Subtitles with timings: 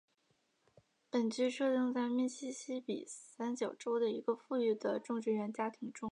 [1.11, 5.99] 本剧设定在密西西比三角洲的一个富裕的种植园家庭中。